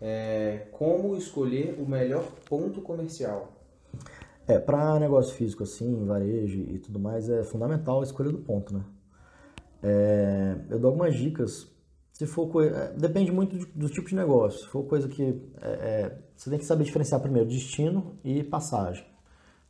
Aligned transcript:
É, 0.00 0.68
como 0.72 1.16
escolher 1.16 1.76
o 1.78 1.88
melhor 1.88 2.24
ponto 2.48 2.82
comercial? 2.82 3.52
É, 4.46 4.58
para 4.58 5.00
negócio 5.00 5.34
físico 5.34 5.62
assim, 5.62 6.04
varejo 6.04 6.60
e 6.60 6.78
tudo 6.78 7.00
mais, 7.00 7.28
é 7.28 7.42
fundamental 7.42 8.00
a 8.00 8.04
escolha 8.04 8.30
do 8.30 8.38
ponto, 8.38 8.74
né? 8.74 8.84
É, 9.82 10.56
eu 10.70 10.78
dou 10.78 10.88
algumas 10.88 11.14
dicas. 11.14 11.66
Se 12.12 12.26
for 12.26 12.48
coisa, 12.48 12.94
depende 12.96 13.30
muito 13.30 13.56
do, 13.56 13.66
do, 13.66 13.88
tipo 13.88 14.08
de 14.08 14.14
negócio. 14.14 14.60
Se 14.60 14.66
for 14.66 14.84
coisa 14.84 15.08
que 15.08 15.22
é, 15.60 15.68
é, 15.68 16.18
você 16.36 16.50
tem 16.50 16.58
que 16.58 16.64
saber 16.64 16.84
diferenciar 16.84 17.20
primeiro 17.20 17.48
destino 17.48 18.18
e 18.24 18.42
passagem. 18.42 19.04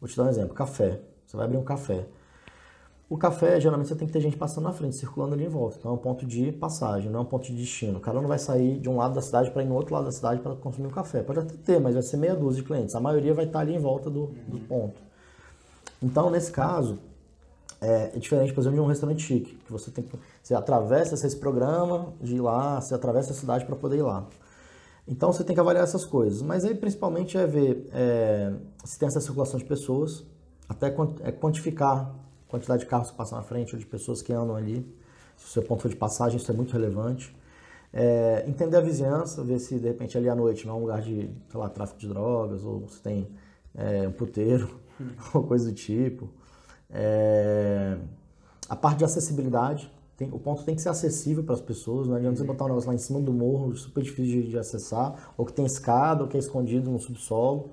Vou 0.00 0.08
te 0.08 0.16
dar 0.16 0.24
um 0.24 0.28
exemplo: 0.28 0.54
café. 0.54 1.00
Você 1.26 1.36
vai 1.36 1.46
abrir 1.46 1.58
um 1.58 1.64
café. 1.64 2.06
O 3.08 3.16
café, 3.16 3.60
geralmente, 3.60 3.88
você 3.88 3.94
tem 3.94 4.06
que 4.06 4.12
ter 4.12 4.20
gente 4.20 4.36
passando 4.36 4.64
na 4.64 4.72
frente, 4.72 4.96
circulando 4.96 5.34
ali 5.34 5.44
em 5.44 5.48
volta. 5.48 5.76
Então 5.78 5.92
é 5.92 5.94
um 5.94 5.98
ponto 5.98 6.26
de 6.26 6.50
passagem, 6.50 7.08
não 7.08 7.20
é 7.20 7.22
um 7.22 7.26
ponto 7.26 7.46
de 7.46 7.54
destino. 7.54 7.98
O 7.98 8.00
cara 8.00 8.20
não 8.20 8.26
vai 8.26 8.38
sair 8.38 8.80
de 8.80 8.88
um 8.88 8.96
lado 8.96 9.14
da 9.14 9.22
cidade 9.22 9.50
para 9.52 9.62
ir 9.62 9.66
no 9.66 9.76
outro 9.76 9.94
lado 9.94 10.06
da 10.06 10.12
cidade 10.12 10.40
para 10.40 10.56
consumir 10.56 10.88
um 10.88 10.90
café. 10.90 11.22
Pode 11.22 11.38
até 11.38 11.54
ter, 11.54 11.80
mas 11.80 11.94
vai 11.94 12.02
ser 12.02 12.16
meia 12.16 12.34
dúzia 12.34 12.62
de 12.62 12.66
clientes. 12.66 12.96
A 12.96 13.00
maioria 13.00 13.32
vai 13.32 13.44
estar 13.44 13.60
ali 13.60 13.74
em 13.74 13.78
volta 13.78 14.10
do, 14.10 14.26
do 14.48 14.58
ponto. 14.58 15.00
Então, 16.02 16.30
nesse 16.30 16.50
caso, 16.50 16.98
é, 17.80 18.10
é, 18.14 18.18
diferente, 18.18 18.52
por 18.52 18.60
exemplo, 18.60 18.76
de 18.76 18.82
um 18.82 18.88
restaurante 18.88 19.22
chique, 19.22 19.54
que 19.54 19.70
você 19.70 19.90
tem 19.90 20.02
que, 20.02 20.18
você 20.42 20.54
atravessa 20.54 21.14
esse 21.14 21.36
programa 21.36 22.12
de 22.20 22.36
ir 22.36 22.40
lá, 22.40 22.80
você 22.80 22.94
atravessa 22.94 23.30
a 23.30 23.34
cidade 23.34 23.64
para 23.64 23.76
poder 23.76 23.98
ir 23.98 24.02
lá. 24.02 24.26
Então 25.06 25.32
você 25.32 25.44
tem 25.44 25.54
que 25.54 25.60
avaliar 25.60 25.84
essas 25.84 26.04
coisas, 26.04 26.42
mas 26.42 26.64
aí 26.64 26.74
principalmente 26.74 27.38
é 27.38 27.46
ver 27.46 27.88
é, 27.92 28.52
se 28.84 28.98
tem 28.98 29.06
essa 29.06 29.20
circulação 29.20 29.58
de 29.58 29.64
pessoas, 29.64 30.24
até 30.68 30.88
é 31.22 31.30
quantificar 31.30 32.12
quantidade 32.56 32.80
de 32.80 32.86
carros 32.86 33.10
que 33.10 33.16
passam 33.16 33.38
na 33.38 33.44
frente 33.44 33.74
ou 33.74 33.78
de 33.78 33.86
pessoas 33.86 34.22
que 34.22 34.32
andam 34.32 34.56
ali. 34.56 34.86
Se 35.36 35.46
o 35.46 35.48
seu 35.48 35.62
ponto 35.62 35.88
de 35.88 35.96
passagem, 35.96 36.38
isso 36.38 36.50
é 36.50 36.54
muito 36.54 36.72
relevante. 36.72 37.34
É, 37.92 38.44
entender 38.46 38.76
a 38.76 38.80
vizinhança, 38.80 39.42
ver 39.42 39.58
se 39.58 39.78
de 39.78 39.88
repente 39.88 40.18
ali 40.18 40.28
à 40.28 40.34
noite 40.34 40.66
não 40.66 40.74
é 40.74 40.76
um 40.76 40.80
lugar 40.80 41.00
de, 41.00 41.30
sei 41.48 41.60
lá, 41.60 41.68
tráfico 41.68 41.98
de 41.98 42.08
drogas 42.08 42.64
ou 42.64 42.86
se 42.88 43.00
tem 43.00 43.28
é, 43.74 44.08
um 44.08 44.12
puteiro 44.12 44.80
ou 45.32 45.42
coisa 45.42 45.66
do 45.70 45.74
tipo. 45.74 46.28
É, 46.90 47.96
a 48.68 48.76
parte 48.76 48.98
de 48.98 49.04
acessibilidade, 49.04 49.90
tem, 50.16 50.28
o 50.32 50.38
ponto 50.38 50.64
tem 50.64 50.74
que 50.74 50.82
ser 50.82 50.88
acessível 50.88 51.44
para 51.44 51.54
as 51.54 51.60
pessoas, 51.60 52.08
não 52.08 52.16
adianta 52.16 52.38
você 52.38 52.44
botar 52.44 52.64
um 52.64 52.68
negócio 52.68 52.88
lá 52.88 52.94
em 52.94 52.98
cima 52.98 53.20
do 53.20 53.32
morro, 53.32 53.76
super 53.76 54.02
difícil 54.02 54.42
de, 54.42 54.50
de, 54.50 54.58
acessar, 54.58 55.32
ou 55.36 55.44
que 55.44 55.52
tem 55.52 55.66
escada, 55.66 56.22
ou 56.22 56.28
que 56.28 56.36
é 56.36 56.40
escondido 56.40 56.90
no 56.90 56.98
subsolo. 56.98 57.70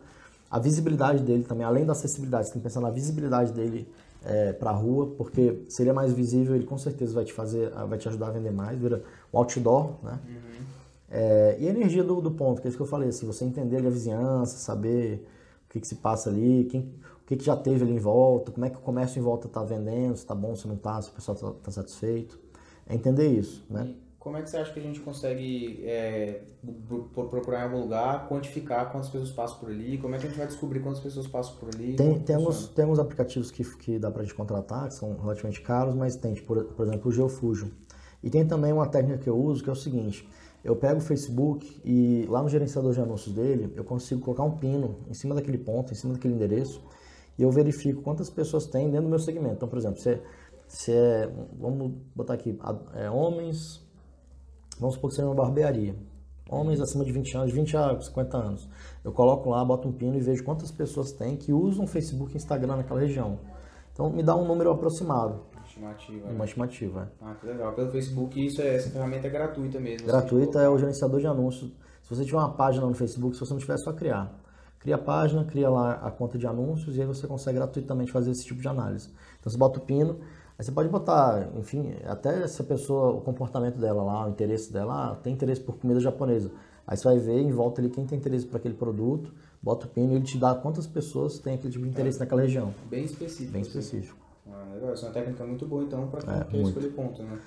A 0.52 0.60
visibilidade 0.60 1.24
dele 1.24 1.44
também, 1.44 1.66
além 1.66 1.86
da 1.86 1.94
acessibilidade, 1.94 2.48
você 2.48 2.54
tem 2.54 2.62
que 2.62 2.68
pensar 2.68 2.82
na 2.82 2.92
visibilidade 2.92 3.52
dele 3.54 3.88
é, 4.26 4.54
para 4.54 4.70
a 4.72 4.74
rua, 4.74 5.14
porque 5.18 5.64
seria 5.68 5.94
mais 5.94 6.14
visível, 6.14 6.56
ele 6.56 6.66
com 6.66 6.78
certeza 6.78 7.14
vai 7.14 7.26
te 7.26 7.34
fazer, 7.34 7.70
vai 7.88 7.98
te 7.98 8.08
ajudar 8.08 8.28
a 8.28 8.32
vender 8.32 8.52
mais, 8.52 8.80
vira 8.80 9.04
um 9.34 9.38
outdoor, 9.38 9.96
né? 10.04 10.20
Uhum. 10.28 10.66
É, 11.10 11.58
e 11.60 11.68
a 11.68 11.70
energia 11.70 12.04
do, 12.04 12.20
do, 12.22 12.32
ponto, 12.32 12.60
que 12.60 12.68
é 12.68 12.70
isso 12.70 12.78
que 12.78 12.82
eu 12.82 12.88
falei, 12.88 13.10
assim, 13.10 13.28
você 13.28 13.46
entender 13.46 13.78
a 13.78 13.90
vizinhança, 13.90 14.58
saber 14.58 15.28
o 15.66 15.70
que, 15.70 15.80
que 15.80 15.88
se 15.88 15.96
passa 15.96 16.30
ali, 16.30 16.66
quem, 16.72 16.82
o 17.22 17.26
que, 17.26 17.38
que 17.38 17.44
já 17.44 17.56
teve 17.56 17.84
ali 17.84 17.94
em 17.94 18.00
volta, 18.00 18.52
como 18.52 18.66
é 18.66 18.70
que 18.70 18.78
o 18.78 18.82
comércio 18.82 19.20
em 19.20 19.22
volta 19.22 19.48
está 19.48 19.64
vendendo, 19.64 20.16
se 20.16 20.24
está 20.24 20.34
bom, 20.34 20.56
se 20.56 20.68
não 20.68 20.76
está, 20.76 21.02
se 21.02 21.10
o 21.10 21.14
pessoal 21.14 21.36
está 21.36 21.52
tá 21.52 21.72
satisfeito. 21.72 22.40
É 22.88 22.96
entender 22.96 23.28
isso, 23.28 23.64
né? 23.70 23.94
E 24.13 24.13
como 24.24 24.38
é 24.38 24.42
que 24.42 24.50
você 24.50 24.56
acha 24.56 24.72
que 24.72 24.80
a 24.80 24.82
gente 24.82 25.02
consegue 25.02 25.84
é, 25.84 26.44
procurar 27.14 27.60
em 27.60 27.64
algum 27.64 27.82
lugar, 27.82 28.26
quantificar 28.30 28.90
quantas 28.90 29.10
pessoas 29.10 29.32
passam 29.32 29.60
por 29.60 29.70
ali? 29.70 29.98
Como 29.98 30.16
é 30.16 30.18
que 30.18 30.26
a 30.26 30.30
gente 30.30 30.38
vai 30.38 30.48
descobrir 30.48 30.80
quantas 30.80 31.02
pessoas 31.02 31.28
passam 31.28 31.58
por 31.58 31.68
ali? 31.76 31.98
Tem, 31.98 32.18
tem, 32.20 32.38
alguns, 32.38 32.70
tem 32.70 32.84
alguns 32.84 33.00
aplicativos 33.00 33.52
que, 33.52 33.66
que 33.80 34.00
dá 34.00 34.10
para 34.10 34.22
a 34.22 34.24
gente 34.24 34.34
contratar, 34.34 34.88
que 34.88 34.94
são 34.94 35.18
relativamente 35.18 35.60
caros, 35.62 35.94
mas 35.94 36.16
tem, 36.16 36.34
tipo, 36.34 36.48
por, 36.48 36.64
por 36.64 36.88
exemplo, 36.88 37.10
o 37.10 37.12
Geofusion. 37.12 37.68
E 38.24 38.30
tem 38.30 38.48
também 38.48 38.72
uma 38.72 38.88
técnica 38.88 39.18
que 39.18 39.30
eu 39.30 39.38
uso, 39.38 39.62
que 39.62 39.70
é 39.70 39.74
o 39.74 39.76
seguinte, 39.76 40.26
eu 40.64 40.74
pego 40.74 41.00
o 41.00 41.02
Facebook 41.02 41.82
e 41.84 42.26
lá 42.30 42.42
no 42.42 42.48
gerenciador 42.48 42.94
de 42.94 43.02
anúncios 43.02 43.36
dele, 43.36 43.74
eu 43.76 43.84
consigo 43.84 44.22
colocar 44.22 44.44
um 44.44 44.52
pino 44.52 45.00
em 45.10 45.14
cima 45.14 45.36
daquele 45.36 45.58
ponto, 45.58 45.92
em 45.92 45.96
cima 45.96 46.14
daquele 46.14 46.34
endereço, 46.34 46.82
e 47.38 47.44
eu 47.44 47.52
verifico 47.52 48.02
quantas 48.02 48.30
pessoas 48.30 48.66
tem 48.68 48.86
dentro 48.86 49.04
do 49.04 49.10
meu 49.10 49.20
segmento. 49.20 49.56
Então, 49.56 49.68
por 49.68 49.78
exemplo, 49.78 50.00
se 50.00 50.12
é, 50.12 50.22
se 50.66 50.94
é 50.94 51.30
vamos 51.60 51.92
botar 52.16 52.36
aqui, 52.36 52.58
é, 52.94 53.10
homens, 53.10 53.84
vamos 54.84 54.96
supor 54.96 55.10
que 55.10 55.16
seja 55.16 55.28
uma 55.28 55.36
barbearia. 55.36 55.96
Homens 56.50 56.82
acima 56.82 57.06
de 57.06 57.12
20 57.14 57.38
anos, 57.38 57.54
20 57.54 57.78
a 57.78 58.02
50 58.02 58.38
anos. 58.38 58.70
Eu 59.02 59.14
coloco 59.14 59.50
lá, 59.50 59.64
boto 59.64 59.88
um 59.88 59.94
pino 59.94 60.18
e 60.18 60.20
vejo 60.20 60.44
quantas 60.44 60.72
pessoas 60.72 61.14
tem 61.14 61.38
que 61.38 61.54
usam 61.54 61.88
Facebook 61.88 62.34
e 62.34 62.36
Instagram 62.36 62.76
naquela 62.76 63.00
região. 63.00 63.40
Então, 63.94 64.10
me 64.10 64.22
dá 64.22 64.36
um 64.36 64.46
número 64.46 64.72
aproximado. 64.72 65.40
Estimativa. 65.66 66.28
Uma 66.28 66.40
né? 66.40 66.46
estimativa. 66.46 67.12
É. 67.22 67.26
Ah, 67.26 67.36
que 67.40 67.48
legal. 67.48 67.74
Pelo 67.74 67.92
Facebook, 67.92 68.46
isso 68.46 68.62
é, 68.62 68.76
essa 68.76 68.90
ferramenta 68.90 69.26
é 69.26 69.30
gratuita 69.30 69.80
mesmo. 69.80 70.06
Gratuita 70.06 70.60
é 70.60 70.68
o 70.68 70.78
gerenciador 70.78 71.22
de 71.22 71.28
anúncios. 71.28 71.72
Se 72.04 72.14
você 72.14 72.26
tiver 72.26 72.38
uma 72.38 72.54
página 72.54 72.86
no 72.86 72.94
Facebook, 72.94 73.36
se 73.36 73.40
você 73.40 73.54
não 73.54 73.60
tiver, 73.60 73.76
é 73.76 73.78
só 73.78 73.94
criar. 73.94 74.38
Cria 74.80 74.96
a 74.96 75.00
página, 75.00 75.46
cria 75.46 75.70
lá 75.70 75.94
a 75.94 76.12
conta 76.12 76.38
de 76.38 76.46
anúncios 76.46 76.98
e 76.98 77.02
aí 77.02 77.08
você 77.08 77.26
consegue 77.26 77.58
gratuitamente 77.58 78.12
fazer 78.12 78.32
esse 78.32 78.44
tipo 78.44 78.62
de 78.62 78.68
análise. 78.68 79.10
Então 79.40 79.50
você 79.50 79.58
bota 79.58 79.80
o 79.80 79.82
pino, 79.82 80.20
aí 80.58 80.66
você 80.66 80.72
pode 80.72 80.90
botar, 80.90 81.50
enfim, 81.58 81.94
até 82.06 82.48
se 82.48 82.62
a 82.62 82.66
pessoa, 82.66 83.12
o 83.12 83.22
comportamento 83.22 83.78
dela 83.78 84.04
lá, 84.04 84.26
o 84.26 84.30
interesse 84.30 84.72
dela, 84.72 85.12
ah, 85.12 85.16
tem 85.16 85.34
interesse 85.34 85.62
por 85.62 85.78
comida 85.78 86.00
japonesa. 86.00 86.52
Aí 86.86 86.98
você 86.98 87.04
vai 87.04 87.18
ver 87.18 87.40
em 87.40 87.52
volta 87.52 87.82
ali 87.82 87.90
quem 87.90 88.06
tem 88.06 88.18
interesse 88.18 88.46
por 88.46 88.58
aquele 88.58 88.74
produto, 88.74 89.34
bota 89.62 89.86
o 89.86 89.90
pino 89.90 90.12
e 90.14 90.16
ele 90.18 90.26
te 90.26 90.38
dá 90.38 90.54
quantas 90.54 90.86
pessoas 90.86 91.40
têm 91.40 91.56
aquele 91.56 91.72
tipo 91.72 91.86
de 91.86 91.90
interesse 91.90 92.18
é, 92.18 92.20
naquela 92.20 92.42
região. 92.42 92.74
Bem 92.90 93.06
específico. 93.06 93.52
Bem 93.52 93.62
assim. 93.62 93.80
específico. 93.80 94.18
Ah, 94.52 94.74
legal. 94.74 94.94
Isso 94.94 95.06
é 95.06 95.08
uma 95.08 95.14
técnica 95.14 95.46
muito 95.46 95.66
boa 95.66 95.84
então 95.84 96.08
para 96.08 96.22
quem 96.22 96.34
é, 96.34 96.44
quer 96.44 96.52
muito. 96.52 96.68
escolher 96.68 96.90
ponto, 96.90 97.24
né? 97.24 97.40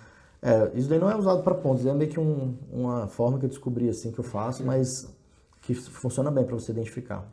É, 0.43 0.71
isso 0.75 0.89
daí 0.89 0.99
não 0.99 1.11
é 1.11 1.17
usado 1.17 1.43
para 1.43 1.55
pontos, 1.55 1.85
é 1.87 1.93
meio 1.93 2.11
que 2.11 2.21
um, 2.21 2.55
uma 2.71 3.09
forma 3.09 3.39
que 3.39 3.47
eu 3.47 3.49
descobri 3.49 3.89
assim 3.89 4.13
que 4.13 4.19
eu 4.19 4.25
faço, 4.25 4.65
mas 4.65 5.13
que 5.63 5.75
funciona 5.75 6.31
bem 6.31 6.45
para 6.45 6.55
você 6.55 6.73
identificar. 6.73 7.27